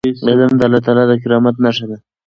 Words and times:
علم 0.29 0.51
د 0.59 0.61
الله 0.67 0.81
تعالی 0.85 1.03
د 1.07 1.13
کرامت 1.23 1.55
نښه 1.63 1.85
ده. 1.89 1.97